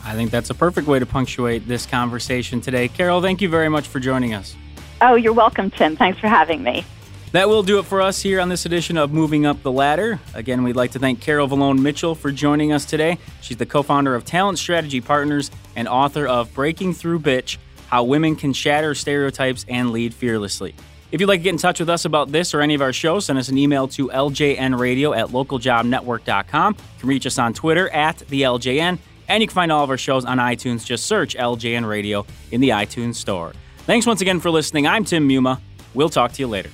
I 0.04 0.14
think 0.14 0.30
that's 0.30 0.50
a 0.50 0.54
perfect 0.54 0.86
way 0.86 0.98
to 0.98 1.06
punctuate 1.06 1.66
this 1.66 1.86
conversation 1.86 2.60
today. 2.60 2.88
Carol, 2.88 3.22
thank 3.22 3.40
you 3.40 3.48
very 3.48 3.68
much 3.68 3.88
for 3.88 4.00
joining 4.00 4.34
us. 4.34 4.54
Oh, 5.00 5.14
you're 5.14 5.32
welcome, 5.32 5.70
Tim. 5.70 5.96
Thanks 5.96 6.18
for 6.18 6.28
having 6.28 6.62
me. 6.62 6.84
That 7.32 7.48
will 7.48 7.64
do 7.64 7.80
it 7.80 7.84
for 7.84 8.00
us 8.00 8.22
here 8.22 8.40
on 8.40 8.48
this 8.48 8.64
edition 8.64 8.96
of 8.96 9.12
Moving 9.12 9.44
Up 9.44 9.60
the 9.62 9.72
Ladder. 9.72 10.20
Again, 10.34 10.62
we'd 10.62 10.76
like 10.76 10.92
to 10.92 11.00
thank 11.00 11.20
Carol 11.20 11.48
Vallone 11.48 11.80
Mitchell 11.80 12.14
for 12.14 12.30
joining 12.30 12.70
us 12.70 12.84
today. 12.84 13.18
She's 13.40 13.56
the 13.56 13.66
co 13.66 13.82
founder 13.82 14.14
of 14.14 14.24
Talent 14.24 14.58
Strategy 14.58 15.00
Partners 15.00 15.50
and 15.74 15.88
author 15.88 16.28
of 16.28 16.54
Breaking 16.54 16.94
Through 16.94 17.20
Bitch 17.20 17.56
How 17.88 18.04
Women 18.04 18.36
Can 18.36 18.52
Shatter 18.52 18.94
Stereotypes 18.94 19.66
and 19.68 19.90
Lead 19.90 20.14
Fearlessly. 20.14 20.76
If 21.10 21.20
you'd 21.20 21.26
like 21.26 21.40
to 21.40 21.44
get 21.44 21.50
in 21.50 21.58
touch 21.58 21.80
with 21.80 21.88
us 21.90 22.04
about 22.04 22.30
this 22.30 22.54
or 22.54 22.60
any 22.60 22.74
of 22.74 22.82
our 22.82 22.92
shows, 22.92 23.26
send 23.26 23.38
us 23.38 23.48
an 23.48 23.58
email 23.58 23.88
to 23.88 24.08
ljnradio 24.08 25.16
at 25.16 25.28
localjobnetwork.com. 25.28 26.74
You 26.74 27.00
can 27.00 27.08
reach 27.08 27.26
us 27.26 27.38
on 27.38 27.52
Twitter 27.52 27.88
at 27.90 28.18
the 28.28 28.42
LJN, 28.42 28.98
and 29.28 29.42
you 29.42 29.48
can 29.48 29.54
find 29.54 29.72
all 29.72 29.84
of 29.84 29.90
our 29.90 29.98
shows 29.98 30.24
on 30.24 30.38
iTunes. 30.38 30.84
Just 30.84 31.06
search 31.06 31.36
LJN 31.36 31.88
Radio 31.88 32.26
in 32.50 32.60
the 32.60 32.70
iTunes 32.70 33.16
Store. 33.16 33.52
Thanks 33.78 34.06
once 34.06 34.20
again 34.20 34.40
for 34.40 34.50
listening. 34.50 34.86
I'm 34.86 35.04
Tim 35.04 35.28
Muma. 35.28 35.60
We'll 35.94 36.08
talk 36.08 36.32
to 36.32 36.42
you 36.42 36.46
later. 36.48 36.70